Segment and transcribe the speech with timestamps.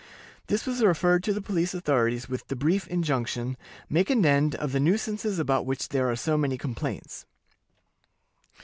[0.47, 3.55] This was referred to the police authorities with the brief injunction,
[3.87, 7.27] "Make an end of the nuisances about which there are so many complaints."